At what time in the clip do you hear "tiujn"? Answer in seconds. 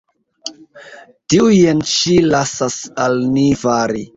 1.33-1.83